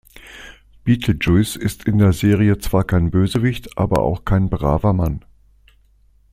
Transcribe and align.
Beetlejuice 0.83 1.57
ist 1.57 1.83
in 1.85 1.99
der 1.99 2.11
Serie 2.11 2.57
zwar 2.57 2.83
kein 2.85 3.11
Bösewicht, 3.11 3.77
aber 3.77 4.01
auch 4.01 4.25
kein 4.25 4.49
braver 4.49 4.93
Mann. 4.93 5.23